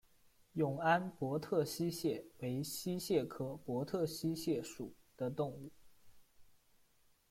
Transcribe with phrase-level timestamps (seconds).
[0.53, 5.69] 永安博特溪蟹为溪蟹科博特溪蟹属的动物。